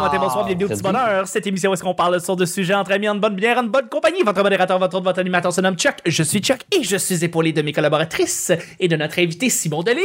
[0.00, 1.28] bon matin, bonsoir, bienvenue au petit bonheur.
[1.28, 3.64] Cette émission où est-ce qu'on parle sur de sujets entre amis, en bonne bière, en
[3.64, 4.22] bonne compagnie?
[4.22, 5.96] Votre modérateur, votre votre animateur se nomme Chuck.
[6.06, 9.82] Je suis Chuck et je suis épaulé de mes collaboratrices et de notre invité Simon
[9.82, 10.02] Delille.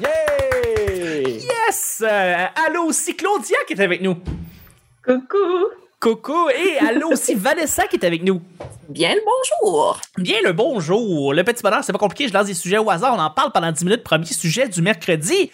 [0.00, 1.26] Yeah!
[1.26, 2.04] Yes!
[2.06, 4.16] Euh, allô aussi Claudia qui est avec nous.
[5.02, 5.36] Coucou!
[5.98, 8.42] Coucou et allô aussi Vanessa qui est avec nous.
[8.90, 10.00] Bien le bonjour.
[10.18, 11.32] Bien le bonjour.
[11.32, 13.52] Le petit bonheur, c'est pas compliqué, je lance des sujets au hasard, on en parle
[13.52, 14.04] pendant 10 minutes.
[14.04, 15.50] Premier sujet du mercredi.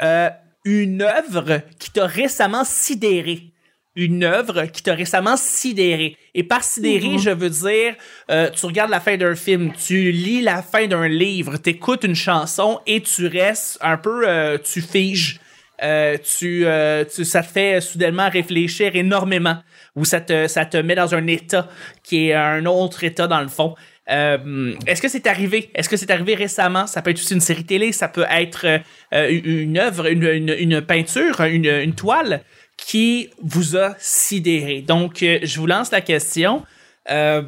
[0.00, 0.28] Euh,
[0.66, 3.52] une œuvre qui t'a récemment sidéré.
[3.94, 6.18] Une œuvre qui t'a récemment sidéré.
[6.34, 7.94] Et par sidéré, je veux dire,
[8.30, 12.16] euh, tu regardes la fin d'un film, tu lis la fin d'un livre, t'écoutes une
[12.16, 15.40] chanson et tu restes un peu, euh, tu figes.
[15.82, 16.66] Euh, tu,
[17.14, 19.58] tu, ça te fait soudainement réfléchir énormément
[19.94, 21.68] ou ça te, ça te met dans un état
[22.02, 23.74] qui est un autre état dans le fond.
[24.10, 25.70] Euh, Est-ce que c'est arrivé?
[25.74, 26.86] Est-ce que c'est arrivé récemment?
[26.86, 28.80] Ça peut être aussi une série télé, ça peut être
[29.12, 32.42] euh, une œuvre, une, une, une peinture, une, une, toile
[32.76, 34.82] qui vous a sidéré.
[34.82, 36.64] Donc, euh, je vous lance la question.
[37.10, 37.42] Euh,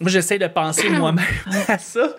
[0.00, 1.24] moi, j'essaie de penser moi-même
[1.68, 2.16] à ça.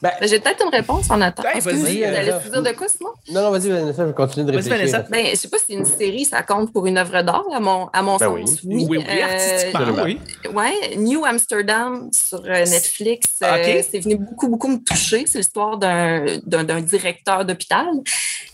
[0.00, 1.48] Ben, J'ai peut-être une réponse en attendant.
[1.48, 3.10] Ouais, vas-y, Vous allez euh, se dire de quoi, sinon?
[3.32, 4.76] Non, non, vas-y, Vanessa, je vais continuer de réfléchir.
[4.78, 5.06] Vanessa.
[5.10, 7.88] Ben, je sais pas si une série, ça compte pour une œuvre d'art, à mon,
[7.92, 8.60] à mon Ben sens.
[8.64, 10.20] Oui, oui, Euh, artistiquement, oui.
[10.54, 13.84] Ouais, New Amsterdam sur euh, Netflix, euh, Ok.
[13.90, 15.24] c'est venu beaucoup, beaucoup me toucher.
[15.26, 17.86] C'est l'histoire d'un directeur d'hôpital.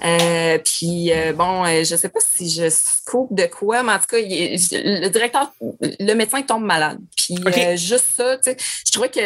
[0.05, 3.99] Euh, puis, euh, bon, euh, je sais pas si je scope de quoi, mais en
[3.99, 6.99] tout cas, il le directeur, le médecin tombe malade.
[7.17, 8.57] Puis, euh, juste ça, tu sais,
[8.87, 9.23] je trouvais qu'il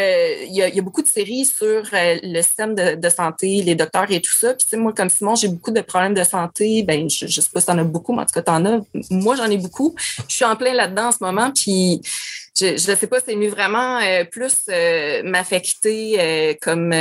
[0.50, 1.82] y, y a beaucoup de séries sur
[2.22, 4.54] le système de, santé, les docteurs et tout ça.
[4.54, 6.82] Puis, moi, comme Simon, j'ai beaucoup de problèmes de santé.
[6.82, 8.80] Ben, je, je sais pas si t'en as beaucoup, mais en tout cas, t'en as.
[9.10, 9.94] Moi, j'en ai beaucoup.
[10.28, 11.50] Je suis en plein là-dedans en ce moment.
[11.50, 12.00] Puis,
[12.58, 16.92] je ne sais pas, c'est venu vraiment euh, plus euh, m'affecter euh, comme,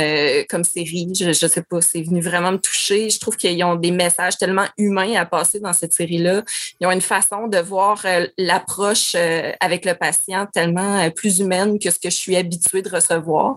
[0.48, 1.12] comme série.
[1.18, 3.10] Je ne sais pas, c'est venu vraiment me toucher.
[3.10, 6.42] Je trouve qu'ils ont des messages tellement humains à passer dans cette série-là.
[6.80, 8.04] Ils ont une façon de voir
[8.36, 9.14] l'approche
[9.60, 13.56] avec le patient tellement plus humaine que ce que je suis habituée de recevoir.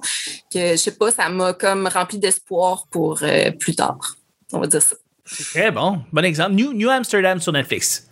[0.51, 3.21] Que je sais pas, ça m'a comme rempli d'espoir pour
[3.59, 4.15] plus tard.
[4.53, 4.95] On va dire ça.
[5.25, 6.01] Très bon.
[6.11, 6.53] Bon exemple.
[6.53, 8.07] New, New Amsterdam sur Netflix.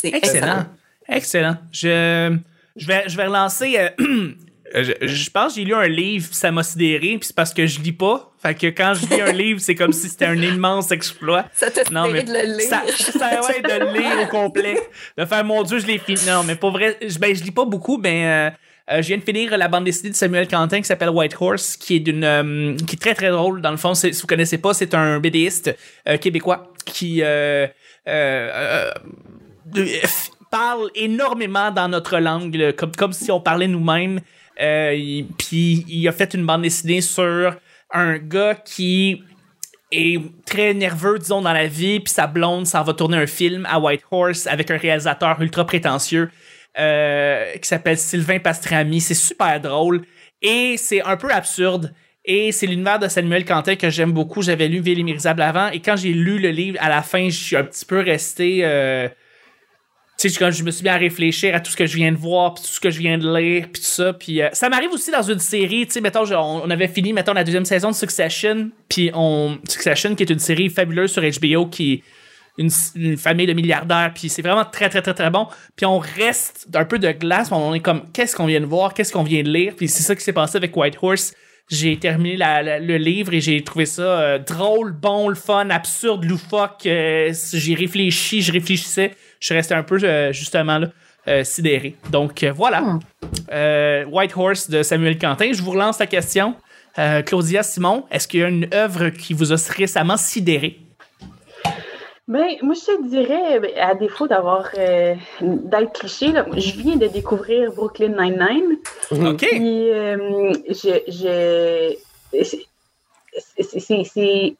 [0.00, 0.66] C'est Excellent.
[1.08, 1.56] Excellent.
[1.72, 2.38] Je,
[2.78, 3.76] je, vais, je vais relancer.
[4.00, 4.32] euh,
[4.74, 7.66] je, je pense que j'ai lu un livre, ça m'a sidéré, puis c'est parce que
[7.66, 8.32] je lis pas.
[8.40, 11.46] Fait que quand je lis un livre, c'est comme si c'était un immense exploit.
[11.54, 12.68] Ça t'a Non, mais de le lire.
[12.68, 14.78] ça, ça ouais, de le lire au complet.
[15.16, 16.20] De faire, mon Dieu, je l'ai fini.
[16.26, 18.50] Non, mais pour vrai, je, ben, je lis pas beaucoup, mais euh,
[18.90, 21.76] euh, je viens de finir la bande dessinée de Samuel Quentin qui s'appelle White Horse,
[21.76, 23.60] qui est d'une, euh, qui est très très drôle.
[23.60, 25.76] Dans le fond, si vous connaissez pas, c'est un BDiste
[26.08, 27.22] euh, québécois qui
[30.50, 34.20] parle énormément dans notre langue, comme, comme si on parlait nous-mêmes.
[34.60, 37.54] Euh, Puis il a fait une bande dessinée sur
[37.92, 39.22] un gars qui
[39.92, 43.66] est très nerveux, disons, dans la vie, puis sa blonde s'en va tourner un film
[43.70, 46.30] à White Horse avec un réalisateur ultra prétentieux
[46.78, 49.00] euh, qui s'appelle Sylvain Pastrami.
[49.00, 50.02] C'est super drôle
[50.42, 51.94] et c'est un peu absurde.
[52.24, 54.42] Et c'est l'univers de Samuel Quentin que j'aime beaucoup.
[54.42, 57.42] J'avais lu Ville et avant et quand j'ai lu le livre, à la fin, je
[57.42, 58.60] suis un petit peu resté...
[58.62, 59.08] euh,
[60.26, 62.64] je me suis bien à réfléchir à tout ce que je viens de voir, puis
[62.64, 64.12] tout ce que je viens de lire, puis tout ça.
[64.12, 67.34] Puis euh, ça m'arrive aussi dans une série, tu sais, mettons, on avait fini, mettons,
[67.34, 69.58] la deuxième saison de Succession, puis on...
[69.68, 72.02] Succession, qui est une série fabuleuse sur HBO, qui est
[72.58, 75.46] une, une famille de milliardaires, puis c'est vraiment très, très, très, très bon.
[75.76, 78.94] Puis on reste un peu de glace, on est comme, qu'est-ce qu'on vient de voir,
[78.94, 81.32] qu'est-ce qu'on vient de lire, puis c'est ça qui s'est passé avec White Horse.
[81.70, 86.86] J'ai terminé le livre et j'ai trouvé ça euh, drôle, bon, le fun, absurde, loufoque.
[86.86, 89.12] euh, j'ai réfléchi, je réfléchissais.
[89.40, 90.88] Je suis resté un peu, euh, justement, là,
[91.28, 91.96] euh, sidéré.
[92.10, 92.80] Donc, euh, voilà.
[92.80, 92.98] Hmm.
[93.52, 95.52] Euh, White Horse de Samuel Quentin.
[95.52, 96.54] Je vous relance la question.
[96.98, 100.78] Euh, Claudia Simon, est-ce qu'il y a une œuvre qui vous a récemment sidéré?
[102.26, 106.96] Ben, moi, je te dirais, ben, à défaut d'avoir euh, d'être cliché, là, je viens
[106.96, 108.76] de découvrir Brooklyn Nine-Nine.
[109.28, 109.46] OK.
[109.48, 111.00] Puis, euh, je.
[111.08, 111.94] je
[112.42, 112.66] c'est-
[113.38, 114.56] c'est- c'est- c'est- C'est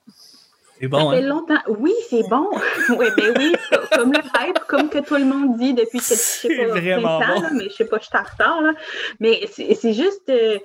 [0.85, 1.21] ça bon, fait hein?
[1.23, 1.59] longtemps.
[1.79, 2.49] Oui, c'est bon.
[2.97, 3.53] oui, ben oui,
[3.91, 7.19] comme le hype, comme que tout le monde dit depuis que je sais pas, vraiment
[7.19, 7.43] 20 ans, bon.
[7.43, 8.73] là, mais je sais pas, je suis en retard, là.
[9.21, 10.59] Mais c'est juste euh,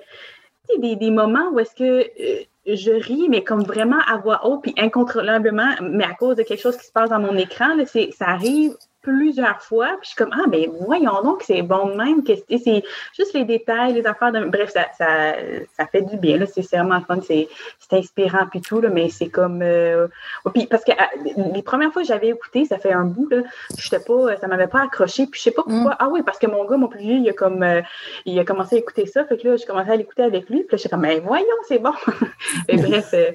[0.78, 4.62] des, des moments où est-ce que euh, je ris, mais comme vraiment à voix haute,
[4.62, 7.84] puis incontrôlablement, mais à cause de quelque chose qui se passe dans mon écran, là,
[7.86, 9.88] ça arrive plusieurs fois.
[10.00, 12.24] Puis je suis comme, ah, ben voyons donc, c'est bon de même.
[12.24, 12.82] que C'est
[13.16, 14.32] juste les détails, les affaires.
[14.32, 14.44] De...
[14.46, 15.34] Bref, ça, ça,
[15.76, 16.38] ça fait du bien.
[16.38, 16.46] là.
[16.46, 17.18] C'est c'est vraiment fun.
[17.20, 17.48] C'est
[17.78, 18.80] c'est inspirant, puis tout.
[18.80, 19.60] Là, mais c'est comme.
[19.62, 20.08] euh,
[20.54, 23.42] Puis parce que euh, les premières fois que j'avais écouté, ça fait un bout, là,
[23.78, 25.26] j'étais pas, ça m'avait pas accroché.
[25.26, 25.94] Puis je sais pas pourquoi.
[25.98, 27.82] Ah oui, parce que mon gars, mon plus vieux, il a, comme, euh,
[28.24, 29.24] il a commencé à écouter ça.
[29.24, 30.60] Fait que là, j'ai commencé à l'écouter avec lui.
[30.64, 31.92] Puis là, j'étais comme, mais voyons, c'est bon.
[32.68, 33.30] Mais bref, euh,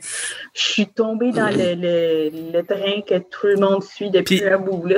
[0.53, 4.47] je suis tombée dans le, le, le train que tout le monde suit depuis Puis-
[4.47, 4.97] un bout, là.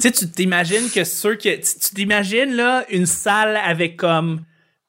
[0.00, 1.56] Tu sais, tu t'imagines que ceux que.
[1.56, 4.44] Tu tu t'imagines, là, une salle avec comme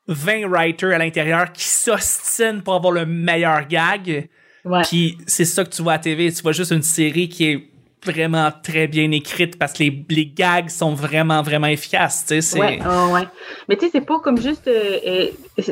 [0.08, 4.30] 20 writers à l'intérieur qui s'ostinent pour avoir le meilleur gag.
[4.64, 4.82] Ouais.
[4.84, 6.32] Puis c'est ça que tu vois à TV.
[6.32, 7.71] Tu vois juste une série qui est
[8.04, 12.26] vraiment très bien écrite parce que les, les gags sont vraiment, vraiment efficaces.
[12.28, 12.60] Tu sais, c'est.
[12.60, 13.28] Ouais, ah ouais.
[13.70, 14.68] Mais tu sais, c'est pas comme juste.
[14.68, 15.28] euh, euh,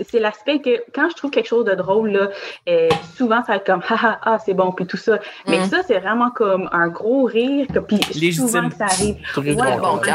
[0.08, 2.30] c'est l'aspect que quand je trouve quelque chose de drôle, là,
[2.68, 5.20] euh, souvent ça va être comme ah ah ah, c'est bon, puis tout ça.
[5.48, 5.70] Mais Mm.
[5.70, 8.48] ça, c'est vraiment comme un gros rire, que, puis Légitime.
[8.48, 9.16] souvent que ça arrive.
[9.38, 10.10] Ouais, le Très bon ouais.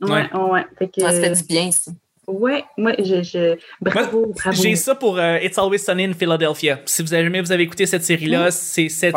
[0.00, 0.28] Ouais, Ouais.
[0.32, 0.50] ouais.
[0.50, 0.66] ouais.
[0.78, 1.90] Fait que, Ça se fait du bien, ça.
[2.26, 4.62] ouais, moi, je, je, bravo, bravo.
[4.62, 6.78] J'ai ça pour euh, It's Always Sunny in Philadelphia.
[6.86, 9.12] Si vous avez jamais vous avez écouté cette série-là, c'est c'est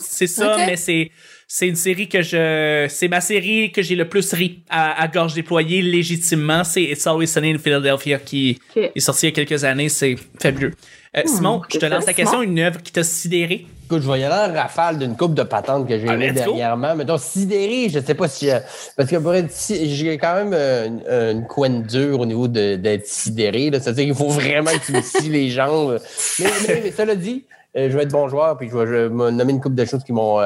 [0.00, 1.10] c'est- ça, mais c'est
[1.48, 5.06] c'est une série que je c'est ma série que j'ai le plus ri à, à
[5.08, 6.64] gorge déployée légitimement.
[6.64, 9.88] C'est It's Always Sunny in Philadelphia qui est sorti il y a quelques années.
[9.88, 10.72] C'est fabuleux.
[11.16, 12.42] Euh, Simon, je te lance ça, la question.
[12.42, 13.64] Une œuvre qui t'a sidéré?
[13.86, 16.94] Écoute, je vais y aller en rafale d'une coupe de patentes que j'ai Ah, dernièrement.
[16.96, 18.50] Mettons, sidéré, je sais pas si.
[18.50, 18.58] euh,
[18.96, 22.74] parce que pour être si- j'ai quand même euh, une, couenne dure au niveau de-
[22.76, 23.70] d'être sidéré.
[23.70, 23.78] là.
[23.80, 26.00] C'est-à-dire qu'il faut vraiment que tu me scies les jambes.
[26.40, 27.44] Mais, mais, mais cela dit,
[27.76, 29.76] euh, je vais être bon joueur, puis je vais, je vais me nommer une coupe
[29.76, 30.40] de choses qui m'ont.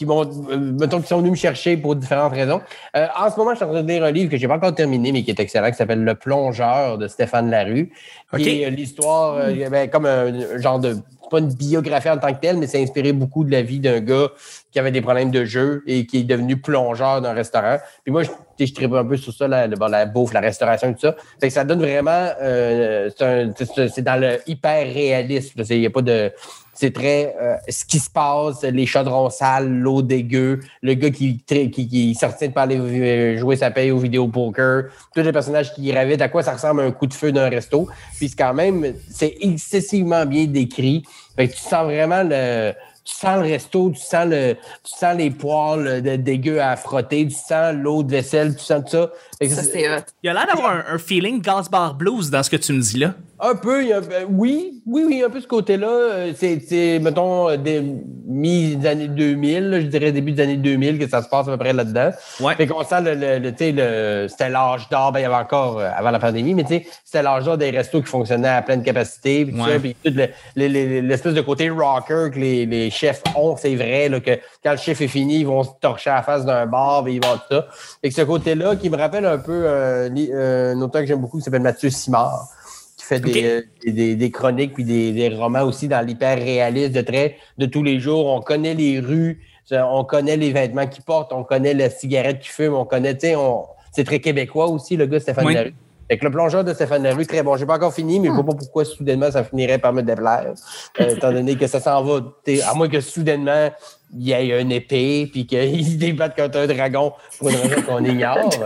[0.00, 2.62] Qui m'ont, euh, mettons, qui sont venus me chercher pour différentes raisons.
[2.96, 4.56] Euh, en ce moment, je suis en train de lire un livre que j'ai pas
[4.56, 7.92] encore terminé, mais qui est excellent, qui s'appelle Le plongeur de Stéphane Larue.
[8.32, 10.96] Est, euh, l'histoire, euh, ben, comme un genre de,
[11.30, 14.00] pas une biographie en tant que telle, mais c'est inspiré beaucoup de la vie d'un
[14.00, 14.28] gars
[14.72, 17.78] qui avait des problèmes de jeu et qui est devenu plongeur d'un restaurant.
[18.04, 20.92] Puis moi, je, je tripe un peu sur ça, la, bon, la bouffe, la restauration
[20.92, 21.16] tout ça.
[21.40, 25.62] Que ça donne vraiment, euh, c'est, dans le hyper réalisme.
[25.68, 26.32] Il y a pas de,
[26.80, 31.42] c'est très euh, ce qui se passe, les chaudrons sales, l'eau dégueu, le gars qui,
[31.44, 34.84] qui, qui sortit de parler, euh, jouer sa paye au vidéo poker,
[35.14, 37.88] tous les personnages qui gravitent, à quoi ça ressemble un coup de feu d'un resto.
[38.16, 41.02] Puis quand même, c'est excessivement bien décrit.
[41.36, 42.72] Fait que tu sens vraiment le.
[43.10, 47.34] Tu sens le resto, tu sens le, tu sens les poils dégueu à frotter, tu
[47.34, 49.10] sens l'eau de vaisselle, tu sens tout ça.
[49.48, 50.02] Ça, c'est- hot.
[50.22, 52.80] Il y a l'air d'avoir un, un feeling Gasbar Blues dans ce que tu me
[52.80, 53.14] dis là.
[53.42, 55.88] Un peu, il y a- ben, oui, oui, oui, un peu ce côté-là.
[55.88, 57.82] Euh, C'est, mettons, euh, des
[58.26, 61.56] mi-années 2000, là, je dirais début des années 2000 que ça se passe à peu
[61.56, 62.10] près là-dedans.
[62.40, 62.54] Ouais.
[62.56, 65.24] Fait qu'on sent le, le, le- tu sais, le, c'était l'âge d'or, ben, il y
[65.26, 68.08] avait encore euh, avant la pandémie, mais tu sais, c'était l'âge d'or des restos qui
[68.08, 69.72] fonctionnaient à pleine capacité, puis tout Ouais.
[69.72, 70.12] ça, puis tout
[70.56, 74.32] l'espèce de côté rocker que les, les chefs ont, c'est vrai, là, que
[74.62, 77.14] quand le chef est fini, ils vont se torcher à la face d'un bar, puis
[77.14, 77.66] ils vont tout ça.
[78.02, 81.20] Fait que ce côté-là, qui me rappelle un peu euh, euh, un auteur que j'aime
[81.20, 82.48] beaucoup qui s'appelle Mathieu Simard
[82.96, 87.00] qui fait des, euh, des, chroniques puis des, des romans aussi dans l'hyper réaliste de
[87.00, 88.26] traits de tous les jours.
[88.26, 89.40] On connaît les rues,
[89.70, 93.28] on connaît les vêtements qu'ils portent, on connaît la cigarette qu'ils fument, on connaît, tu
[93.28, 93.64] sais, on...
[93.92, 95.54] c'est très québécois aussi, le gars Stéphane Oui.
[95.54, 95.74] Larue.
[96.10, 97.56] Fait que le plongeur de Stéphane Larue, très bon.
[97.56, 100.54] J'ai pas encore fini, mais je vois pas pourquoi soudainement ça finirait par me déplaire.
[100.98, 102.20] Euh, étant donné que ça s'en va,
[102.68, 103.70] à moins que soudainement
[104.18, 107.82] il y ait une épée puis qu'il se débatte contre un dragon pour une raison
[107.82, 108.50] qu'on ignore.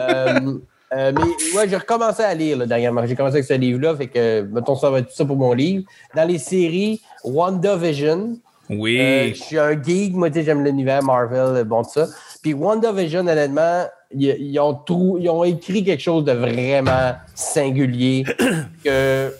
[0.00, 0.58] Euh,
[0.92, 3.04] euh, mais ouais, j'ai recommencé à lire là, dernièrement.
[3.04, 5.52] J'ai commencé avec ce livre-là, fait que mettons ça va être tout ça pour mon
[5.52, 5.84] livre.
[6.14, 8.38] Dans les séries, WandaVision.
[8.70, 9.00] Oui.
[9.00, 12.06] Euh, je suis un geek, moi, tu sais, j'aime l'univers Marvel, euh, bon, tout ça.
[12.42, 18.24] Puis WandaVision, honnêtement, ils, ils ont trou- ils ont écrit quelque chose de vraiment singulier
[18.84, 19.34] que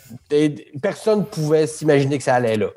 [0.81, 2.67] personne ne pouvait s'imaginer que ça allait là.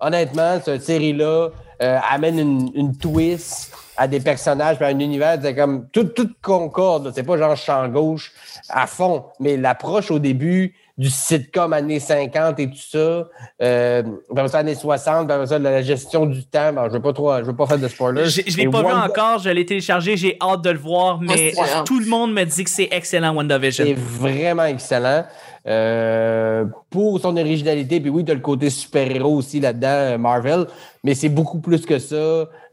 [0.00, 1.48] Honnêtement, cette série-là
[1.82, 6.04] euh, amène une, une twist à des personnages, puis à un univers, c'est comme tout,
[6.04, 7.12] tout concorde.
[7.14, 8.32] C'est pas genre champ gauche
[8.68, 13.28] à fond, mais l'approche au début du sitcom années 50 et tout ça,
[13.62, 16.72] euh, après ça, années 60, puis après ça, la gestion du temps.
[16.72, 18.26] Bon, je veux pas trop, je veux pas faire de spoilers.
[18.26, 21.20] J'ai- Je l'ai Mais pas vu encore, je l'ai téléchargé, j'ai hâte de le voir,
[21.20, 21.52] mais
[21.86, 23.84] tout le monde me dit que c'est excellent WandaVision.
[23.86, 25.24] C'est vraiment excellent.
[25.64, 30.66] Euh, pour son originalité, puis oui, tu as le côté super-héros aussi là-dedans, euh, Marvel,
[31.04, 32.16] mais c'est beaucoup plus que ça.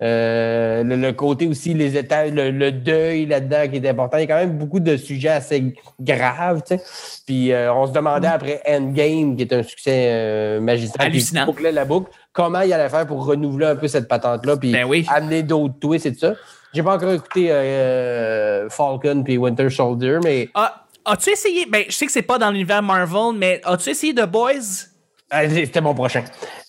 [0.01, 4.17] Euh, le, le côté aussi, les états, le, le deuil là-dedans qui est important.
[4.17, 6.83] Il y a quand même beaucoup de sujets assez graves, tu sais.
[7.27, 11.41] Puis euh, on se demandait après Endgame, qui est un succès magistral, Hallucinant.
[11.41, 14.71] qui bouclait la boucle, comment il allait faire pour renouveler un peu cette patente-là, puis
[14.71, 15.05] Ben oui.
[15.09, 16.33] amener d'autres twists et tout ça.
[16.73, 17.49] J'ai pas encore écouté
[18.69, 22.51] Falcon puis Winter Soldier, mais Ah, as-tu essayé, ben je sais que c'est pas dans
[22.51, 24.87] l'univers Marvel, mais as-tu essayé The Boys?
[25.31, 26.23] Ah, C'était mon prochain.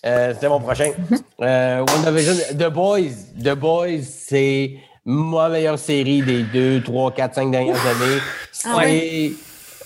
[0.05, 0.91] Euh, C'était mon prochain.
[1.41, 3.13] Euh, WandaVision, The Boys.
[3.43, 8.19] The Boys, c'est ma meilleure série des deux, trois, quatre, cinq dernières années.
[8.51, 9.31] C'est Ah ouais?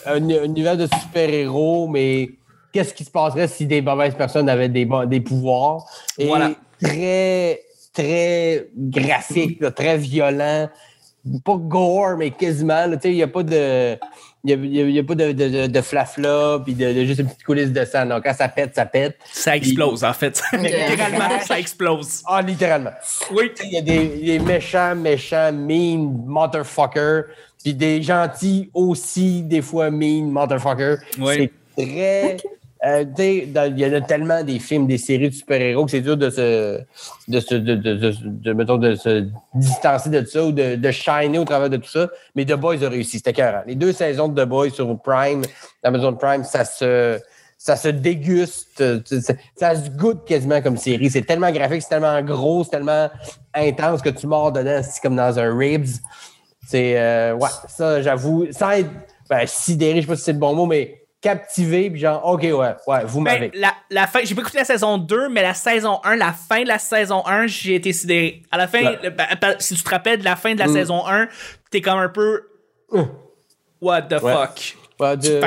[0.06, 2.32] un, un univers de super-héros, mais
[2.74, 4.86] qu'est-ce qui se passerait si des mauvaises personnes avaient des,
[5.22, 5.86] pouvoirs?
[6.18, 6.52] Et Voilà.
[6.82, 7.62] très,
[7.94, 10.68] très graphique, très violent.
[11.46, 12.86] Pas gore, mais quasiment.
[12.86, 13.98] là, tu sais, Il n'y a pas de.
[14.48, 15.32] Il y a, pas de,
[15.68, 18.06] de, flafla, puis de, de juste une petite coulisse de sang.
[18.06, 19.18] Donc, quand ça pète, ça pète.
[19.32, 20.40] Ça explose, en fait.
[20.54, 22.22] Littéralement, ça explose.
[22.28, 22.92] Ah, littéralement.
[23.32, 23.52] Oui.
[23.64, 27.24] Il y a des, des méchants, méchants, mean, motherfucker,
[27.64, 30.98] puis des gentils aussi, des fois mean, motherfucker.
[31.18, 31.50] Oui.
[31.76, 32.38] C'est très.
[32.86, 36.18] Euh, il y en a tellement des films, des séries de super-héros que c'est dur
[36.18, 36.82] de se.
[37.28, 39.28] de se.
[39.56, 42.10] distancer de ça ou de, shiner au travers de tout ça.
[42.36, 43.64] Mais The Boys a réussi, c'était écœurant.
[43.66, 45.42] Les deux saisons de The Boys sur Prime,
[45.84, 47.20] Amazon Prime, ça se.
[47.58, 51.10] Ça se déguste, ça, ça se goûte quasiment comme série.
[51.10, 53.10] C'est tellement graphique, c'est tellement gros, c'est tellement
[53.56, 55.88] intense que tu mords dedans, c'est comme dans un ribs.
[56.68, 58.90] C'est euh, ouais, ça j'avoue, sans être
[59.30, 62.42] ben, sidéré, je sais pas si c'est le bon mot, mais captivé, puis genre, ok,
[62.44, 62.52] ouais,
[62.88, 63.52] ouais, vous Ben, m'avez.
[63.56, 66.62] la, la fin, j'ai pas écouté la saison 2, mais la saison 1, la fin
[66.62, 68.44] de la saison 1, j'ai été sidéré.
[68.52, 69.00] À la fin, Ouais.
[69.04, 69.28] le- ben,
[69.60, 70.74] si tu te rappelles de la fin de la Mm.
[70.74, 71.28] saison 1,
[71.72, 72.42] t'es comme un peu.
[73.82, 74.34] What the Ouais.
[74.34, 74.76] fuck?
[75.00, 75.42] Ouais, de-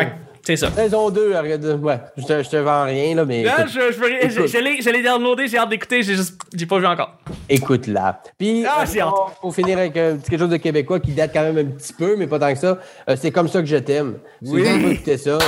[0.44, 0.70] c'est ça.
[0.70, 3.72] Saison 2, arrête de- ouais, je te, je te vends rien, là, mais Là, écoute,
[3.74, 6.78] je, je, je, je l'ai, je l'ai downloadé, j'ai hâte d'écouter, j'ai juste, j'ai pas
[6.78, 7.12] vu encore.
[7.48, 8.20] écoute là.
[8.38, 9.04] Puis, Ah, euh,
[9.40, 12.16] pour, finir avec petit quelque chose de québécois qui date quand même un petit peu,
[12.16, 14.18] mais pas tant que ça, euh, c'est comme ça que je t'aime.
[14.42, 14.62] Si Oui.
[14.62, 15.38] vous avez pas écouté ça,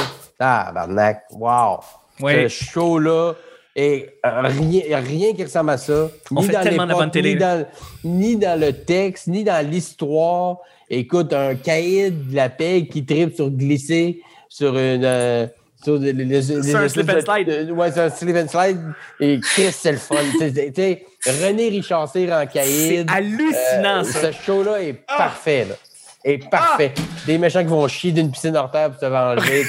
[0.40, 1.80] ah, barnac, wow.
[2.20, 2.32] Oui.
[2.50, 3.32] Ce show-là,
[3.76, 6.09] et rien, rien qui ressemble à ça.
[6.35, 7.66] On fait tellement de bonne télé, Ni dans,
[8.04, 10.56] ni dans le texte, ni dans l'histoire.
[10.88, 15.04] Écoute, un caïd de la paix qui tripe sur glisser sur une.
[15.04, 15.47] euh,
[15.82, 17.47] sur des- les- les- les- un slip and slide.
[17.68, 18.78] de- ouais, c'est un slip and slide.
[19.18, 20.16] Et Chris, c'est le fun.
[20.16, 23.11] René Richard en C'est caïd.
[23.11, 24.30] hallucinant, Euh, ça.
[24.30, 25.75] ce show-là est parfait, là.
[26.22, 26.92] Est parfait.
[27.26, 29.64] Des méchants qui vont chier d'une piscine hors terre pour se venger.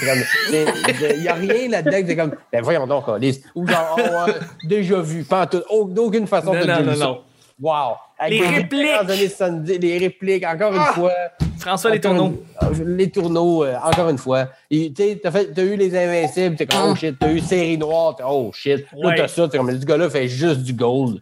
[0.51, 3.41] Il n'y a rien là-dedans que c'est comme, ben voyons donc, Alice.
[3.55, 4.31] Ou genre, oh,
[4.65, 7.05] déjà vu, pas en tout, d'aucune façon Non, de non, dire non, ça.
[7.05, 7.21] non.
[7.61, 7.95] Wow.
[8.19, 8.81] Avec Les répliques.
[8.81, 10.91] références des années 70, les répliques, encore une Ah.
[10.93, 11.11] fois.
[11.59, 12.33] François Les Tourneaux.
[12.73, 14.47] une- Les tourneaux, euh, encore une fois.
[14.69, 17.15] Tu t'as eu les Invincibles, t'es comme, oh shit.
[17.19, 18.85] T'as eu Série Noire, t'es oh shit.
[18.97, 21.21] Là, t'as ça, t'es comme, ce gars-là fait juste du gold.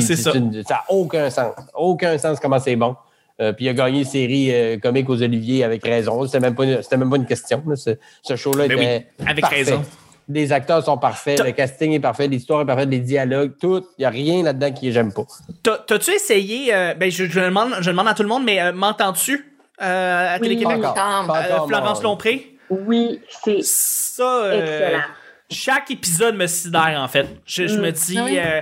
[0.00, 0.32] C'est ça.
[0.34, 1.54] une- ça n'a aucun sens.
[1.74, 2.94] Aucun sens comment c'est bon.
[3.40, 6.24] Euh, puis il a gagné série euh, comique aux Oliviers avec raison.
[6.26, 7.62] C'était même pas une, c'était même pas une question.
[7.66, 7.76] là.
[7.76, 7.90] Ce,
[8.22, 9.56] ce show-là Ben était oui, avec parfait.
[9.56, 9.82] raison.
[10.30, 13.82] Les acteurs sont parfaits, T'as- le casting est parfait, l'histoire est parfaite, les dialogues, tout.
[13.96, 15.22] Il n'y a rien là-dedans que j'aime pas.
[15.62, 18.60] T'as- T'as-tu essayé, euh, ben je, je demande, je demande à tout le monde, mais
[18.60, 20.40] euh, m'entends-tu euh, à Oui.
[20.42, 20.80] Télé-Québec?
[20.84, 22.10] Euh, Florence non.
[22.10, 22.54] Lompré?
[22.68, 25.02] Oui, c'est Ça, euh, excellent.
[25.50, 27.26] Chaque épisode me sidère, en fait.
[27.46, 27.80] Je, je Mm.
[27.82, 28.38] me dis, Ah oui?
[28.38, 28.60] euh,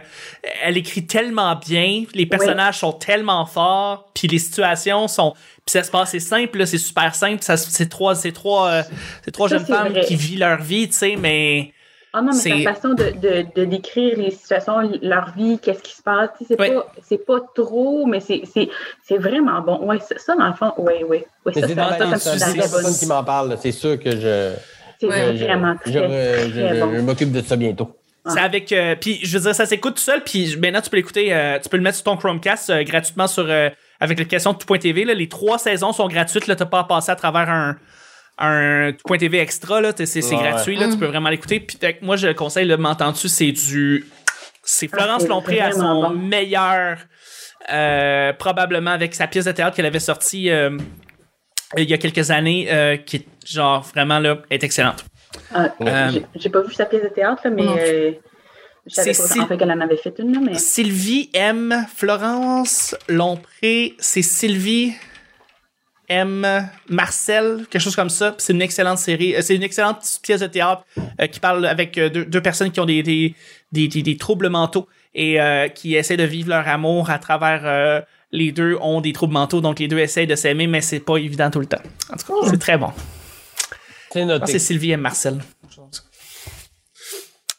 [0.62, 5.32] elle écrit tellement bien, les personnages sont tellement forts, puis les situations sont...
[5.64, 7.42] Puis ça se passe, c'est simple, là, c'est super simple.
[7.42, 8.82] Ça, se- c'est trois, c'est trois, euh,
[9.24, 10.04] c'est trois Ça, jeunes femmes vrai.
[10.04, 11.72] qui vivent leur vie, tu sais, mais...
[12.12, 15.82] Ah non, mais c'est- sa façon de, de, de décrire les situations, leur vie, qu'est-ce
[15.82, 16.72] qui se passe, tu sais, c'est Ouais.
[16.72, 18.70] pas c'est pas trop, mais c'est c'est-
[19.06, 19.84] c'est vraiment bon.
[19.84, 21.18] Ouais, ça, dans le fond, oui, oui.
[21.52, 21.98] ça, c'est bonne.
[21.98, 23.50] personne qui m'en parle.
[23.50, 23.56] là.
[23.60, 24.54] C'est sûr que je,
[25.00, 25.92] C'est Ouais, vraiment je, très,
[26.48, 27.02] je- je- très je bon.
[27.02, 27.96] m'occupe de ça bientôt.
[28.28, 28.72] C'est avec.
[28.72, 30.22] euh, puis je veux dire, ça s'écoute tout seul.
[30.24, 31.32] Puis maintenant, tu peux l'écouter.
[31.32, 33.68] euh, tu peux le mettre sur ton Chromecast euh, gratuitement sur euh,
[34.00, 35.04] avec l'application de tout.tv.
[35.04, 36.46] Là, les trois saisons sont gratuites.
[36.48, 37.76] Là, t'as pas à passer à travers un
[38.38, 39.80] un tout.tv extra.
[39.96, 40.42] C'est c'est Ouais.
[40.42, 40.76] gratuit.
[40.76, 41.60] Là, tu peux vraiment l'écouter.
[41.60, 42.66] Puis moi, je le conseille.
[42.66, 44.04] Là, m'entends-tu C'est du.
[44.64, 46.10] C'est Ah, Florence Lompré à son bon.
[46.10, 46.98] meilleur.
[47.72, 50.70] euh, probablement avec sa pièce de théâtre qu'elle avait sortie euh,
[51.76, 55.04] il y a quelques années, euh, qui est genre vraiment là, est excellente.
[55.54, 57.76] Ah, Euh, j'ai- pas vu sa pièce de théâtre, là, mais Non.
[57.78, 58.12] euh,
[58.86, 61.30] je savais C'est pas si- en fait qu'elle en avait fait une, là, mais Sylvie
[61.34, 61.86] M.
[61.94, 64.94] Florence Lompré, c'est Sylvie
[66.08, 66.68] M.
[66.88, 68.34] Marcel, quelque chose comme ça.
[68.38, 69.34] C'est une excellente série.
[69.34, 70.84] euh, C'est une excellente pièce de théâtre
[71.20, 73.34] euh, qui parle avec deux, deux personnes qui ont des, des,
[73.72, 78.04] des, des- des troubles mentaux et euh, qui essaient de vivre leur amour à travers.
[78.36, 81.16] Les deux ont des troubles mentaux, donc les deux essayent de s'aimer, mais c'est pas
[81.16, 81.82] évident tout le temps.
[82.12, 82.92] En tout cas, c'est très bon.
[84.12, 84.52] C'est Ah, noté.
[84.52, 85.00] c'est Sylvie M.
[85.00, 85.38] Marcel.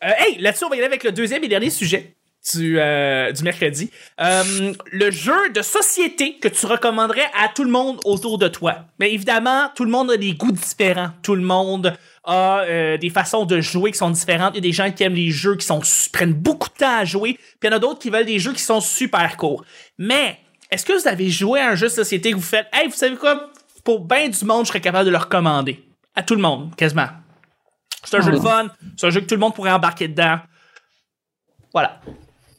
[0.04, 2.16] Euh, hey, là-dessus, on va y aller avec le deuxième et dernier sujet
[2.54, 3.90] du, euh, du mercredi.
[4.22, 8.86] Euh, le jeu de société que tu recommanderais à tout le monde autour de toi.
[9.00, 11.10] Mais évidemment, tout le monde a des goûts différents.
[11.24, 14.54] Tout le monde a euh, des façons de jouer qui sont différentes.
[14.54, 15.82] Il y a des gens qui aiment les jeux qui sont,
[16.14, 17.34] prennent beaucoup de temps à jouer.
[17.34, 19.66] Puis il y en a d'autres qui veulent des jeux qui sont super courts.
[19.98, 20.38] Mais,
[20.70, 22.96] est-ce que vous avez joué à un jeu de société que vous faites, hey, vous
[22.96, 23.52] savez quoi?
[23.84, 25.84] Pour bien du monde, je serais capable de le recommander.
[26.14, 27.08] À tout le monde, quasiment.
[28.04, 28.68] C'est un jeu de fun.
[28.98, 30.40] C'est un jeu que tout le monde pourrait embarquer dedans.
[31.74, 32.00] Voilà.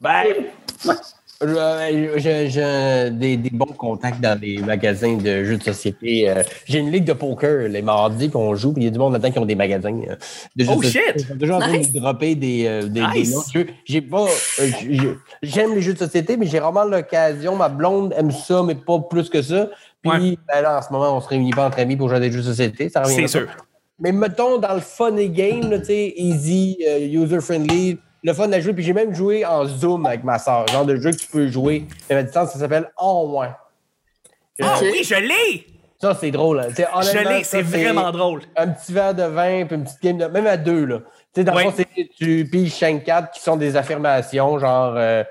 [0.04, 0.94] Euh,
[1.40, 6.28] J'ai j'ai des, des bons contacts dans les magasins de jeux de société.
[6.28, 8.99] Euh, J'ai une ligue de poker les mardis qu'on joue, puis il y a du
[8.99, 10.16] monde là-dedans qui ont des magasins euh,
[10.57, 11.18] de jeux Oh, de société.
[11.21, 11.50] shit!
[11.52, 13.35] En train de dropper des, euh, des, des Nice.
[13.35, 13.66] noms de jeux.
[13.85, 14.26] J'ai pas.
[14.59, 17.54] j'ai- J'aime les jeux de société, mais j'ai vraiment l'occasion.
[17.54, 19.68] Ma blonde aime ça, mais pas plus que ça.
[20.02, 20.37] Puis Ouais.
[20.49, 22.33] ben là, en ce moment, on se réunit pas entre amis pour jouer à des
[22.33, 22.88] jeux de société.
[22.88, 23.47] Ça revient C'est sûr.
[24.00, 28.50] Mais mettons dans le fun et game, là, tu sais, easy, euh, user-friendly, le fun
[28.52, 28.72] à jouer.
[28.72, 30.66] Puis j'ai même joué en Zoom avec ma soeur.
[30.68, 33.54] Genre de jeu que tu peux jouer à distance, ça s'appelle En moins.
[34.60, 34.82] Ah Ok.
[34.92, 35.66] oui, je l'ai!
[36.00, 36.62] Ça, c'est drôle.
[36.76, 38.42] sais, Je l'ai, c'est vraiment drôle.
[38.56, 40.84] Un petit verre de vin, puis une petite game, de, même à deux.
[40.84, 40.98] Là.
[40.98, 41.04] Tu
[41.40, 41.64] sais, dans le Ouais.
[41.64, 45.25] fond, c'est tu piges 5 4 qui sont des affirmations, genre euh,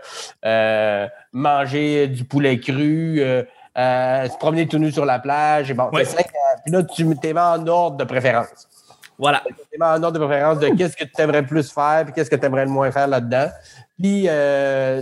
[0.45, 3.43] euh, manger du poulet cru, euh,
[3.77, 5.71] euh, se promener tout nu sur la plage.
[5.71, 6.03] Et bon, euh,
[6.65, 8.67] puis là, tu t'es mis en ordre de préférence.
[9.17, 9.43] Voilà.
[9.47, 12.35] Mis en ordre de préférence de qu'est-ce que tu aimerais plus faire, puis qu'est-ce que
[12.35, 13.47] tu aimerais le moins faire là-dedans.
[13.99, 15.01] Puis, euh,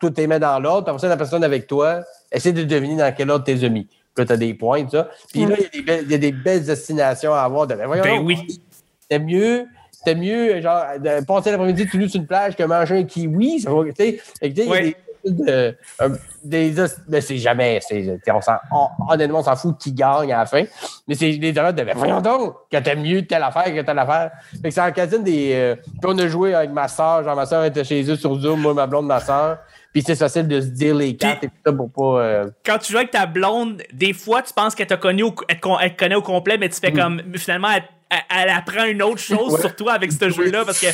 [0.00, 0.90] tout t'es mis dans l'ordre.
[0.90, 3.84] Puis ça, la personne avec toi, essaie de deviner dans quel ordre t'es mis.
[3.84, 5.08] Puis là, tu as des points, tout ça.
[5.30, 7.66] Puis là, il y a des belles- il y, a des belles destinations à avoir.
[7.66, 8.60] De, ben, voyons Ben oui.
[9.00, 9.66] C'était mieux.
[9.90, 13.60] C'était mieux, genre, de passer l'après-midi tout nu sur une plage que manger un kiwi.
[13.60, 13.84] Ça va,
[15.24, 15.76] de-
[16.44, 16.74] des
[17.08, 17.78] mais c'est jamais.
[17.80, 18.18] c'est-
[18.72, 20.64] On honnêtement, on s'en fout qui gagne à la fin.
[21.06, 21.82] Mais c'est des erreurs de.
[21.84, 24.30] ben, voyons donc, que t'aimes mieux telle affaire que telle affaire.
[24.60, 25.52] Fait que c'est en casine des.
[25.54, 27.22] euh, puis on a joué avec ma soeur.
[27.24, 29.58] Genre, ma soeur était chez eux sur Zoom, moi, ma blonde, ma soeur.
[29.92, 32.22] Puis c'est facile de se dire les cartes et tout ça pour pas.
[32.22, 35.34] euh, Quand tu joues avec ta blonde, des fois, tu penses qu'elle t'a connu au,
[35.48, 37.82] elle te connaît au complet, mais tu fais comme, finalement, elle,
[38.28, 39.60] elle- apprend une autre chose Ouais.
[39.60, 40.86] sur toi avec ce jeu-là parce que,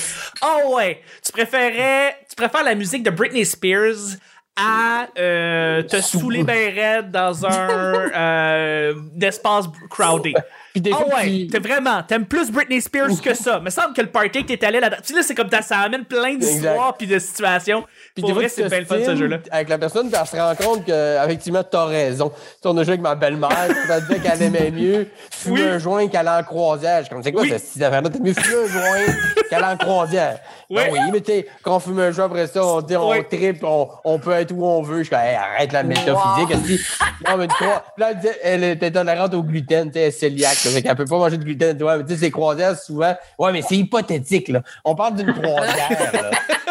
[0.45, 4.17] oh ouais, tu préférais, tu préfères la musique de Britney Spears
[4.57, 10.35] à euh, te saouler bien raide dans un euh, espace crowded.
[10.79, 13.59] Puis des Ah fois, ouais, tu- t'es vraiment, t'aimes plus Britney Spears que ça.
[13.59, 15.61] Me semble que le party que t'es allé là-dedans, tu sais, là, c'est comme ça,
[15.61, 17.83] ça amène plein d'histoires puis de situations.
[18.15, 19.39] Puis Pour des fois, vrai, tu c'est bien le fun, ce jeu-là.
[19.51, 22.29] Avec la personne, puis elle se rend compte qu'effectivement, tu as raison.
[22.31, 25.63] Tu sais, on a joué avec ma belle-mère, puis elle disait qu'elle aimait mieux fumer
[25.63, 25.69] Oui.
[25.69, 26.99] un joint qu'aller en croisière.
[26.99, 27.49] Je suis comme, c'est quoi Oui.
[27.49, 28.09] cette petite affaire-là?
[28.11, 29.15] T'as mieux fumer un joint
[29.51, 30.39] qu'aller en croisière.
[30.71, 33.11] Ben oui, mais tu sais, quand on fume un joint après ça, on, dit, on
[33.25, 34.99] tripe, on, on peut être où on veut.
[34.99, 36.15] Je suis comme, Hey, arrête la métaphysique.
[36.15, 36.47] Wow.
[36.53, 36.81] Elle dit,
[37.27, 40.29] non, mais une croi- Puis là, elle, disait, elle était tolérante au gluten, tu sais,
[40.29, 40.49] là.
[40.69, 41.77] Fait qu'elle peut pas manger de gluten.
[41.79, 44.63] Mais tu sais, ces croisières, souvent, ouais, mais c'est hypothétique, là.
[44.85, 46.31] On parle d'une croisière, là.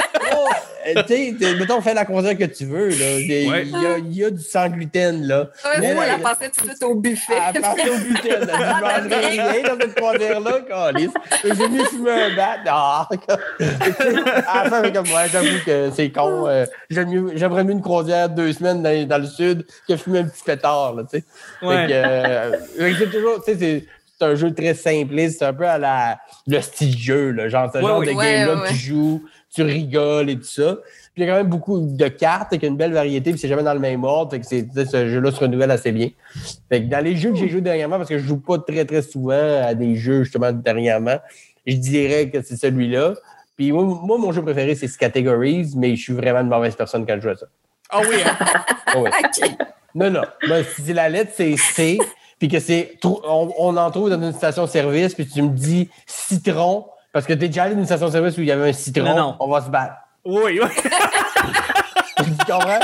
[0.96, 3.20] Euh, tu sais, mettons, fais la croisière que tu veux, là.
[3.20, 3.64] Il y, a- Ouais.
[3.66, 5.40] il y a- il y a du sans gluten, là.
[5.66, 7.34] Ouais, Mais moi, elle a passé tout de suite au buffet.
[7.54, 8.38] elle a passé au gluten.
[8.42, 11.12] Elle a dit, je mangerai rien dans cette croisière-là, câlisse.
[11.44, 12.58] J'ai mieux fumer un bat.
[12.70, 13.08] Ah,
[14.48, 16.48] à la fin, c'est comme, ouais, j'avoue que c'est con.
[16.48, 20.44] euh, J'aimerais mieux une croisière deux semaines dans, dans le sud que fumer un petit
[20.44, 21.24] pétard, là, tu sais.
[21.66, 21.88] Ouais.
[21.92, 22.52] Euh,
[22.98, 23.86] c'est toujours, tu sais,
[24.20, 27.70] c'est- un jeu très simpliste, c'est un peu à la le style jeu, là, genre
[27.72, 30.78] ce Ouais, genre de Ouais, game-là ouais, tu joues, tu rigoles et tout ça.
[31.14, 33.48] Puis il y a quand même beaucoup de cartes avec une belle variété, puis c'est
[33.48, 36.10] jamais dans le même ordre, fait que c'est, ce jeu-là se renouvelle assez bien.
[36.70, 38.86] Fait que dans les jeux que j'ai joués dernièrement, parce que je joue pas très
[38.86, 41.18] très souvent à des jeux justement dernièrement,
[41.66, 43.14] je dirais que c'est celui-là.
[43.56, 47.06] Puis moi, moi, mon jeu préféré, c'est Categories, mais je suis vraiment une mauvaise personne
[47.06, 47.48] quand je joue à ça.
[47.90, 48.38] Ah oui, hein?
[48.96, 49.06] Oh.
[49.08, 49.50] OK.
[49.96, 50.22] Non, non.
[50.48, 51.98] Ben, si la lettre, c'est C,
[52.40, 52.98] puis que c'est.
[53.04, 57.48] On, on en trouve dans une station-service, puis tu me dis citron, parce que t'es
[57.48, 59.36] déjà allé dans une station-service où il y avait un citron, Non, non.
[59.40, 59.96] on va se battre.
[60.26, 60.70] Oui, oui.
[62.18, 62.80] tu comprends?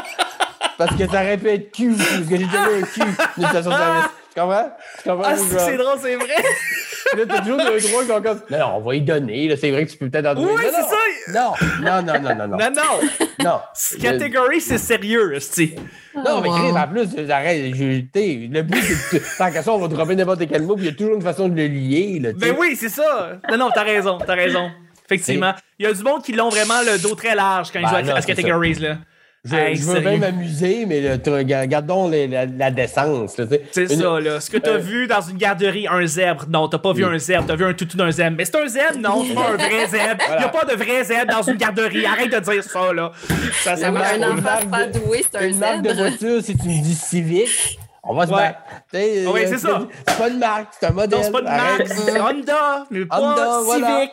[0.77, 3.47] Parce que ça aurait pu être cul, parce que j'ai déjà vu un cul d'une
[3.47, 4.09] station-service.
[4.33, 4.71] Tu comprends?
[5.03, 5.29] Tu comprends?
[5.29, 6.27] Ah, c'est drôle, c'est vrai.
[7.17, 8.41] Là, t'as toujours deux, trois qui sont comme.
[8.49, 9.47] Non, non, on va y donner.
[9.47, 9.55] là.
[9.55, 10.53] C'est vrai que tu peux peut-être en trouver.
[10.53, 11.53] Oui, Non, c'est non.
[11.81, 12.57] Non, non, non, non, non, non.
[12.57, 13.43] Non, non.
[13.43, 13.59] non.
[14.01, 15.75] Catégorie, c'est sérieux, esti.
[16.15, 16.49] Non, mais.
[16.49, 19.87] Chris, en plus, arrête, je- t'sais, le but, c'est que, tant qu'à ça, on va
[19.87, 22.33] dropper n'importe quel mot, puis il y a toujours une façon de le lier, là,
[22.33, 22.51] t'sais.
[22.51, 23.33] Ben oui, c'est ça.
[23.51, 24.71] Non, non, t'as raison, t'as raison.
[25.05, 25.53] Effectivement.
[25.77, 27.89] Il y a du monde qui l'ont vraiment le dos très large quand ils Ben
[27.89, 28.41] jouent à, là, à ce c'est ça.
[28.41, 28.97] categories, là.
[29.45, 30.09] Je, Hey, je veux sérieux.
[30.11, 33.35] bien m'amuser, mais là, t'as- ga- gardons les- la, la décence.
[33.73, 34.39] C'est Une- ça, là.
[34.39, 36.45] Ce que t'as Euh, vu dans une garderie, un zèbre.
[36.47, 38.37] Non, t'as pas vu un zèbre, t'as vu un toutou d'un zèbre.
[38.37, 40.23] Mais c'est un zèbre, non, c'est pas un vrai zèbre.
[40.27, 40.41] Voilà.
[40.41, 42.05] Y a pas de vrai zèbre dans une garderie.
[42.05, 43.11] Arrête de dire ça, là.
[43.65, 45.99] Ça, ça Une marche Un une enfant pas doué, c'est un Une marque de zèbre.
[46.07, 48.37] voiture, si tu me dis civique, on va se Ouais.
[48.37, 48.59] battre.
[48.93, 49.81] T'sais, Ouais, euh, c'est ça.
[50.07, 51.19] C'est pas une marque, c'est un modèle.
[51.19, 51.79] Non, c'est pas de Arrête.
[51.79, 53.59] marque, c'est Honda, mais pas Honda.
[53.75, 54.11] Civic.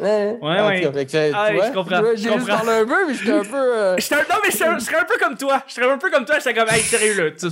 [0.00, 0.80] Ouais, ouais.
[0.82, 3.32] tout que c'est- tu Ah, vois, je comprends, J'ai juste parlé un peu, mais j'étais
[3.32, 3.56] un peu...
[3.56, 5.62] euh, J'étais un- Non, mais je serais- un peu comme toi.
[5.68, 6.36] Je serais un peu comme toi.
[6.38, 7.30] J'étais comme, hey, sérieux, là.
[7.30, 7.50] Tu-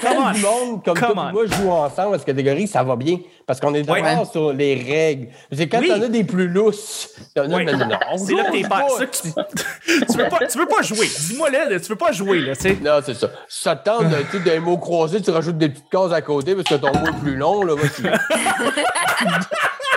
[0.00, 0.30] quand on.
[0.32, 3.18] du monde comme toi moi joue ensemble à cette catégorie, ça va bien.
[3.46, 4.24] Parce qu'on est d'accord Ouais.
[4.30, 5.28] sur les règles.
[5.52, 5.88] C'est quand Oui.
[5.88, 7.64] t'en as des plus lousses, t'en as, Ouais.
[7.64, 8.86] mais non, on C'est là que t'es pas.
[8.98, 10.06] c'est ça que tu...
[10.06, 10.38] tu veux pas.
[10.46, 11.06] Tu veux pas jouer.
[11.28, 12.78] Dis-moi là, tu veux pas jouer, là, tu sais.
[12.82, 13.28] Non, c'est ça.
[13.48, 16.54] Ça te tente tu sais, d'un mot croisé, tu rajoutes des petites cases à côté
[16.54, 18.12] parce que ton mot est plus long, là, vas-y.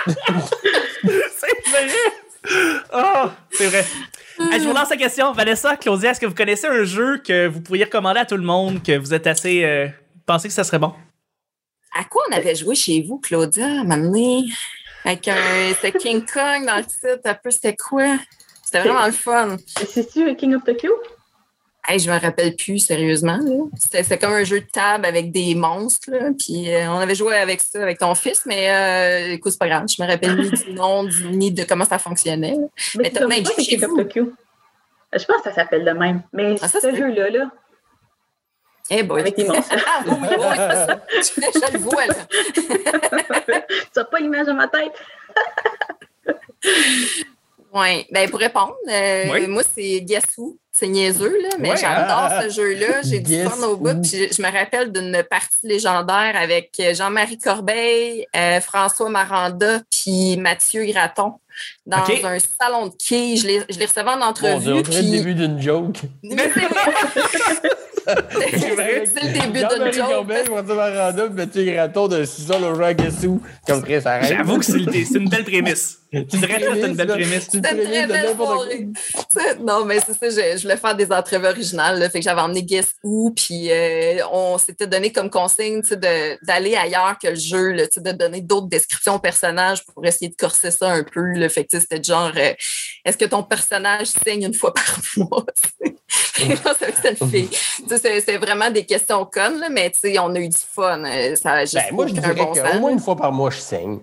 [3.50, 3.84] C'est vrai.
[4.38, 4.58] Ah, c'est vrai.
[4.58, 5.32] Je vous relance la question.
[5.32, 8.42] Vanessa, Claudia, est-ce que vous connaissez un jeu que vous pourriez recommander à tout le
[8.42, 9.64] monde, que vous êtes assez...
[9.64, 9.88] Euh,
[10.26, 10.92] pensez que ça serait bon?
[11.98, 14.44] À quoi on avait joué chez vous, Claudia, à un moment donné?
[15.04, 15.36] Avec un...
[15.80, 17.20] C'était King Kong dans le titre.
[17.24, 18.18] Un peu, c'était quoi?
[18.62, 19.56] C'était vraiment le fun.
[19.66, 20.92] C'est-tu King of Tokyo?
[21.88, 23.38] Hey, je me rappelle plus, sérieusement.
[23.92, 26.10] C'était comme un jeu de table avec des monstres.
[26.10, 26.30] Là.
[26.38, 29.68] Puis euh, on avait joué avec ça avec ton fils, mais euh, écoute, c'est pas
[29.68, 29.84] grave.
[29.88, 32.56] Je me rappelle ni du nom, du- ni de comment ça fonctionnait.
[32.56, 32.66] là.
[32.98, 33.96] Mais c'est t'as chez vous.
[33.98, 34.32] Tokyo.
[35.12, 36.22] Je pense que ça s'appelle de même.
[36.32, 37.50] Mais Ah, ça, ce jeu-là, là,
[38.90, 39.20] Eh boy.
[39.20, 40.96] avec les monstres, Ah oui, oui.
[41.22, 42.14] Je, je le vois, là.
[42.52, 44.92] tu n'as pas l'image dans ma tête?
[47.72, 48.06] Oui.
[48.10, 49.46] Ben, pour répondre, euh, Oui.
[49.46, 50.56] moi, c'est Guess Who.
[50.78, 52.40] C'est niaiseux, là, mais Ouais, j'adore hein?
[52.42, 53.00] ce jeu-là.
[53.02, 53.98] J'ai du fun au bout.
[54.02, 60.36] Puis je, je me rappelle d'une partie légendaire avec Jean-Marie Corbeil, euh, François Maranda, puis
[60.36, 61.32] Mathieu Graton
[61.86, 63.36] dans un salon de quai.
[63.36, 64.54] Je les, je les recevais en Bon, entrevue.
[64.54, 65.96] on dirait le puis- début d'une joke.
[66.22, 66.92] Mais c'est vrai.
[68.50, 69.04] c'est vrai.
[69.06, 70.08] c'est le début d'une Jean-Marie joke.
[70.10, 73.40] Corbin, François Maranda, puis Mathieu Graton de 6 ans, le Guessou.
[73.66, 74.28] Comme arrête.
[74.36, 74.78] J'avoue que c'est
[75.18, 76.00] une belle prémisse.
[76.12, 77.48] Tu dirais que c'est une belle prémisse.
[77.50, 78.88] C'est une C'était une très belle soirée.
[79.60, 81.98] Non, mais c'est ça, je, je voulais faire des entrevues originales.
[81.98, 85.82] Là, fait que j'avais emmené Guess Who, puis euh, on s'était donné comme consigne
[86.42, 90.36] d'aller ailleurs que le jeu, là, de donner d'autres descriptions aux personnages pour essayer de
[90.36, 91.32] corser ça un peu.
[91.32, 91.48] Là.
[91.48, 92.52] Fait que c'était genre, euh,
[93.04, 95.44] est-ce que ton personnage saigne une fois par mois?
[98.26, 101.04] C'est vraiment des questions connes, là, mais on a eu du fun.
[101.04, 103.50] Euh, Ça a juste Ben, moi, je dirais bon qu'au moins une fois par mois,
[103.50, 103.98] je saigne.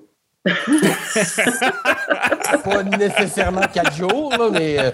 [2.63, 4.91] pas nécessairement quatre jours, là, mais, euh,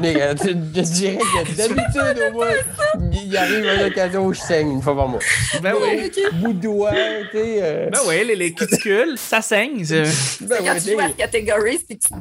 [0.00, 2.46] mais euh, je dirais que d'habitude, au moins,
[3.12, 5.20] il arrive une occasion où je saigne une fois par mois.
[5.62, 6.10] Ben oui.
[6.34, 6.90] Bout de doigt,
[7.30, 7.58] tu sais.
[7.62, 9.84] euh, Ben oui, les, les cuticules, ça saigne.
[9.84, 10.04] c'est-
[10.46, 12.14] ben Quand ouais, tu tu joues à Categories puis que tu te.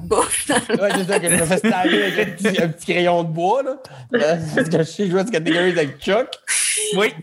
[0.82, 3.64] Ouais, c'est ça, que je me fais avec un petit, un petit crayon de bois,
[3.64, 3.78] là.
[4.56, 6.28] Parce que je sais jouer à cette catégorie avec Chuck.
[6.96, 7.14] Oui.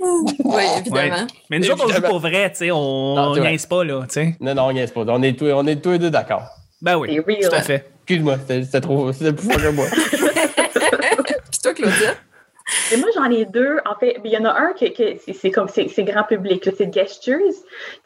[0.45, 1.27] Oui, évidemment.
[1.51, 2.71] Mais nous autres, on joue pour vrai, tu sais.
[2.71, 4.37] On niaise pas, là, tu sais.
[4.41, 5.13] Non, non, on pas.
[5.13, 6.45] On est tous, on est tous les deux d'accord.
[6.83, 7.09] Ben oui.
[7.15, 7.49] C'est real.
[7.51, 7.91] Tout à fait.
[8.03, 9.87] Excuse-moi, c'était trop, c'était plus fort que moi.
[11.51, 12.15] Puis toi, Claudia?
[12.93, 13.77] Et moi, j'en ai deux.
[13.85, 16.73] En fait, il y en a un que, que c'est- comme c'est grand public, là,
[16.77, 17.39] c'est Gestures.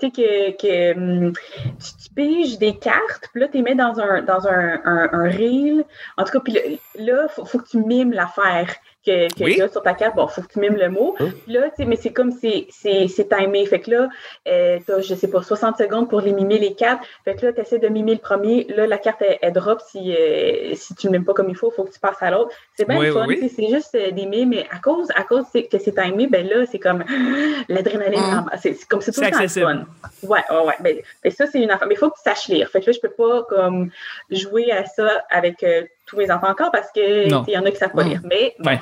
[0.01, 3.77] Tu sais que, que hum, tu, tu piges des cartes, puis là, tu les mets
[3.77, 5.85] dans un dans un, un, un reel.
[6.17, 6.61] En tout cas, puis là,
[6.99, 8.75] là, faut, faut que tu mimes l'affaire
[9.07, 9.61] que, que Oui.
[9.73, 10.17] sur ta carte.
[10.17, 11.15] Bon, faut que tu mimes le mot.
[11.21, 11.31] Hein?
[11.45, 13.65] Puis là, tu sais, mais c'est comme c'est c'est c'est timé.
[13.67, 14.09] Fait que là,
[14.49, 17.03] euh, t'as, je sais pas, 60 secondes pour les mimer les cartes.
[17.25, 18.67] Fait que là, tu essaies de mimer le premier.
[18.69, 21.57] Là, la carte, elle, elle drop si, euh, si tu ne mimes pas comme il
[21.57, 22.51] faut, faut que tu passes à l'autre.
[22.77, 23.25] C'est bien Oui, fun.
[23.27, 25.95] oui, tu C'est juste euh, des mimes, mais à cause, à cause c'est- que c'est
[25.95, 27.05] timé, ben là, c'est comme
[27.69, 28.21] l'adrénaline.
[28.21, 28.51] Mm.
[28.61, 29.85] C'est c'est comme c'est tout C'est le temps fun.
[30.23, 30.75] Ouais, ouais, ouais.
[30.81, 31.89] Ben, ben ça, c'est une affaire.
[31.89, 32.69] Mais il faut que tu saches lire.
[32.71, 33.91] Fait que là, je peux pas comme
[34.31, 37.45] jouer à ça avec euh, tous mes enfants encore parce que Non.
[37.47, 38.21] il y en a qui savent pas lire.
[38.25, 38.71] Mais bon.
[38.71, 38.81] Ouais.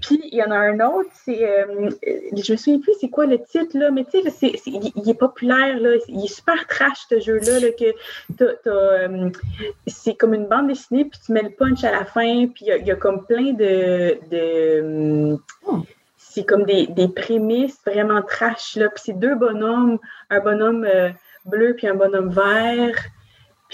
[0.00, 3.26] Puis il y en a un autre, c'est euh, je me souviens plus c'est quoi
[3.26, 6.32] le titre là, mais tu sais, c'est- c'est- il, il est populaire là, il est
[6.32, 7.92] super trash ce jeu-là là, que
[8.36, 9.28] t'as- t'as, euh,
[9.88, 12.68] c'est comme une bande dessinée puis tu mets le punch à la fin puis il
[12.68, 15.80] y a- il y, a comme plein de, de Hmm.
[16.16, 19.98] c'est comme des, des prémices vraiment trash là, puis c'est deux bonhommes,
[20.30, 21.10] un bonhomme euh,
[21.44, 22.94] bleu puis un bonhomme vert.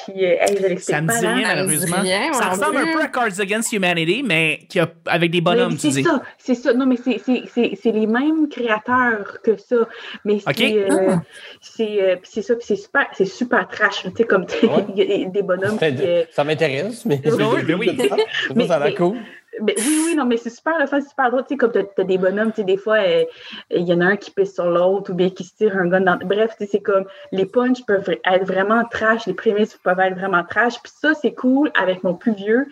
[0.04, 1.96] Puis, euh, hey, je l'explique Ça me dit rien, Ça malheureusement.
[2.00, 5.72] rien, ça ressemble un peu à Cards Against Humanity, mais qui a, avec des bonhommes,
[5.72, 5.92] Mais tu dis.
[5.94, 6.72] C'est ça, c'est ça.
[6.72, 9.76] Non, mais c'est- c'est c'est- c'est les mêmes créateurs que ça.
[10.24, 10.60] Mais c'est Ok.
[10.72, 11.22] euh, Ah.
[11.60, 14.02] c'est euh, c'est ça, puis c'est super, c'est super trash.
[14.04, 14.84] Tu sais, comme Ouais.
[15.32, 15.84] des- bonhommes qui.
[15.84, 17.20] euh, Ça m'intéresse, mais.
[17.24, 17.98] Oui, oui.
[18.08, 18.16] Ça,
[18.68, 19.16] ça a l'air cool.
[19.60, 21.42] Ben, oui, oui, non, mais c'est super le fun, c'est super drôle.
[21.42, 23.24] Tu sais, comme t'as as des bonhommes, tu sais, des fois, euh,
[23.70, 25.86] il y en a un qui pisse sur l'autre ou bien qui se tire un
[25.86, 26.18] gun dans.
[26.24, 30.16] Bref, tu sais, c'est comme les punchs peuvent être vraiment trash, les prémices peuvent être
[30.16, 30.80] vraiment trash.
[30.82, 32.66] Puis ça, c'est cool avec mon plus vieux.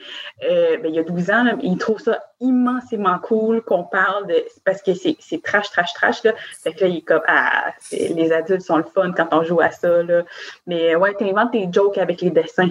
[0.49, 4.44] Euh, ben, il y a 12 ans, il trouve ça immensément cool qu'on parle de.
[4.64, 6.22] Parce que c'est trash, trash, trash.
[6.25, 6.33] Là.
[6.62, 9.61] Fait que là, il est comme Ah, les adultes sont le fun quand on joue
[9.61, 10.03] à ça.
[10.03, 10.22] Là.
[10.66, 12.70] Mais ouais, t'inventes tes jokes avec les dessins.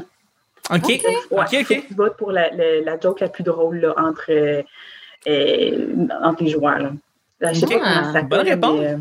[0.73, 0.87] OK.
[0.87, 4.61] Ouais, OK, tu votes pour la, la, la joke la plus drôle là, entre, euh,
[5.27, 6.79] euh, entre les joueurs.
[6.79, 6.91] Là.
[7.41, 7.73] Là, je sais Ok.
[7.73, 8.27] pas comment ça s'appelle.
[8.27, 8.79] Bonne réponse.
[8.79, 8.97] mais, euh,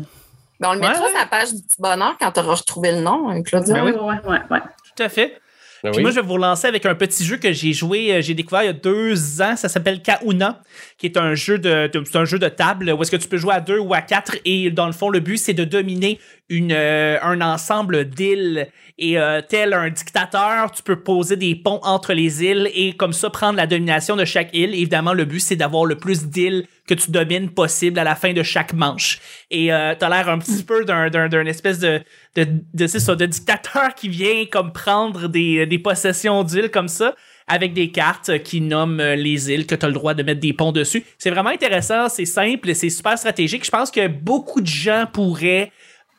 [0.59, 2.91] Ben, on le mettra Ouais, sur la page du petit bonheur quand tu auras retrouvé
[2.91, 3.73] le nom, hein, Claudia.
[3.73, 3.91] Ben oui.
[3.91, 4.59] ouais, ouais, ouais.
[4.95, 5.37] Tout à fait.
[5.83, 6.01] Ben Puis oui.
[6.03, 8.63] moi, je vais vous relancer avec un petit jeu que j'ai joué, euh, j'ai découvert
[8.63, 9.55] il y a deux ans.
[9.55, 10.61] Ça s'appelle Kauna,
[10.97, 13.27] qui est un jeu de, de- c'est un jeu de table où est-ce que tu
[13.27, 14.35] peux jouer à deux ou à quatre.
[14.45, 18.67] Et dans le fond, le but c'est de dominer une euh, un ensemble d'îles.
[18.97, 23.11] Et euh, tel un dictateur, tu peux poser des ponts entre les îles et comme
[23.11, 24.73] ça prendre la domination de chaque île.
[24.73, 28.31] Évidemment, le but c'est d'avoir le plus d'îles que tu domines possible à la fin
[28.31, 29.19] de chaque manche.
[29.51, 32.01] Et euh, t'as l'air un petit peu d'un d'un espèce de
[32.35, 37.15] de de, ça, de dictateur qui vient comme prendre des des possessions d'îles comme ça.
[37.47, 40.53] avec des cartes qui nomment les îles que tu as le droit de mettre des
[40.53, 41.03] ponts dessus.
[41.19, 43.63] C'est vraiment intéressant, c'est simple, c'est super stratégique.
[43.63, 45.71] Je pense que beaucoup de gens pourraient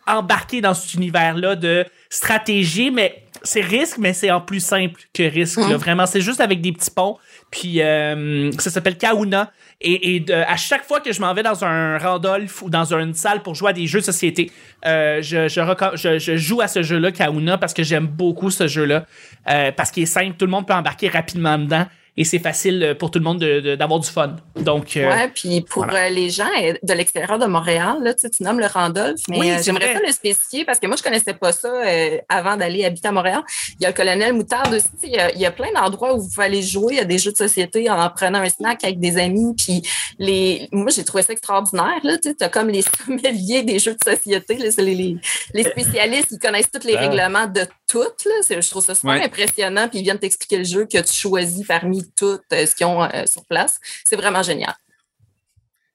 [0.07, 5.23] embarquer dans cet univers-là de stratégie, mais c'est risque, mais c'est en plus simple que
[5.23, 5.59] risque.
[5.69, 5.77] là.
[5.77, 7.19] Vraiment, c'est juste avec des petits ponts.
[7.51, 9.53] Puis euh, ça s'appelle Kauna.
[9.81, 12.95] Et, et de- à chaque fois que je m'en vais dans un Randolph ou dans
[12.95, 14.51] une salle pour jouer à des jeux de société,
[14.87, 18.51] euh, je, je, recom- je- je joue à ce jeu-là, Kauna, parce que j'aime beaucoup
[18.51, 19.05] ce jeu-là.
[19.51, 21.87] Euh, parce qu'il est simple, tout le monde peut embarquer rapidement dedans.
[22.18, 24.37] Et c'est facile euh, pour tout le monde de- de- d'avoir du fun.
[24.57, 26.07] Donc, euh, Ouais, puis pour voilà.
[26.07, 26.48] euh, les gens
[26.83, 30.00] de l'extérieur de Montréal, là, tu sais, tu nommes le Randolph, mais Oui, j'aimerais ça
[30.07, 33.42] le spécifier parce que moi, je connaissais pas ça euh, avant d'aller habiter à Montréal.
[33.79, 34.87] Il y a le colonel Moutarde aussi.
[35.02, 37.18] Il y a, il y a plein d'endroits où vous pouvez aller jouer à des
[37.18, 39.55] jeux de société en prenant un snack avec des amis.
[39.57, 39.83] Puis
[40.18, 42.00] les, moi, j'ai trouvé ça extraordinaire.
[42.02, 44.57] Là, tu as comme les sommeliers des jeux de société.
[44.57, 45.16] là, c'est les, les,
[45.52, 47.09] les spécialistes, ils connaissent tous les Ah.
[47.09, 48.24] règlements de toutes.
[48.24, 48.33] Là.
[48.42, 49.22] C'est- Je trouve ça super Ouais.
[49.24, 49.88] impressionnant.
[49.88, 53.03] Puis ils viennent t'expliquer le jeu que tu choisis parmi toutes euh, ce qu'ils ont
[53.03, 53.79] euh, sur place.
[54.05, 54.75] C'est vraiment génial.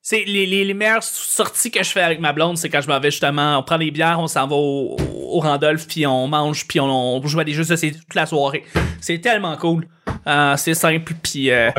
[0.04, 2.88] C'est les, les, les meilleures sorties que je fais avec ma blonde, c'est quand je
[2.88, 6.28] m'en vais justement, on prend des bières, on s'en va au, au Randolph, puis on
[6.28, 8.66] mange, puis on, on joue à des jeux de société toute la soirée.
[9.00, 9.88] C'est tellement cool.
[10.26, 11.70] Euh, c'est simple, puis euh.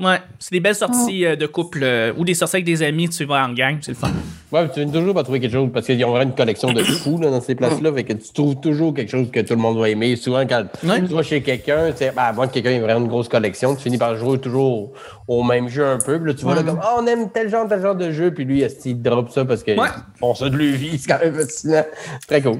[0.00, 3.08] Ouais, c'est des belles sorties euh, de couple euh, ou des sorties avec des amis,
[3.08, 4.10] tu vas en gang, c'est le fun.
[4.52, 6.82] Ouais, tu viens toujours pas trouver quelque chose parce qu'ils ont vraiment une collection de
[6.82, 7.92] fous là, dans ces places-là.
[7.92, 10.16] Fait que tu trouves toujours quelque chose que tout le monde va aimer.
[10.16, 11.00] Souvent, quand Ouais.
[11.06, 13.76] tu vas chez quelqu'un, tu ben, à moins que quelqu'un ait vraiment une grosse collection,
[13.76, 14.92] tu finis par jouer toujours
[15.28, 16.18] au même jeu un peu.
[16.18, 18.32] Puis là, tu vois là comme, ah, on aime tel genre, tel genre de jeu.
[18.34, 19.88] Puis lui, il drop ça parce que Ouais.
[20.18, 20.98] font ça de vie.
[20.98, 21.84] C'est quand même fascinant.
[22.26, 22.58] Très cool.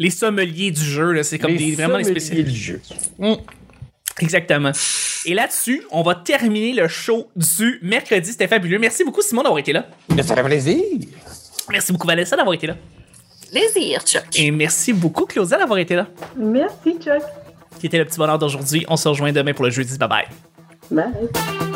[0.00, 2.50] Les sommeliers du jeu, là, c'est comme Les des, vraiment des sommeliers spécialistes.
[2.52, 2.80] du jeu.
[3.18, 3.34] Mm.
[4.20, 4.72] Exactement.
[5.24, 8.30] Et là-dessus, on va terminer le show du mercredi.
[8.32, 8.78] C'était fabuleux.
[8.78, 9.86] Merci beaucoup, Simon, d'avoir été là.
[10.22, 10.82] Ça fait plaisir.
[11.70, 12.76] Merci beaucoup, Vanessa, d'avoir été là.
[13.50, 14.24] Plaisir, Chuck.
[14.36, 16.06] Et merci beaucoup, Claudia, d'avoir été là.
[16.36, 17.22] Merci, Chuck.
[17.78, 18.84] Qui était le petit bonheur d'aujourd'hui.
[18.88, 19.96] On se rejoint demain pour le jeudi.
[19.98, 20.24] Bye bye.
[20.90, 21.67] Bye.